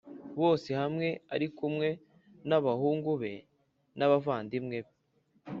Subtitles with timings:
[0.41, 1.87] Bose hamwe ari kumwe
[2.49, 3.33] n’abahungu be
[3.97, 4.91] n’abavandimwe be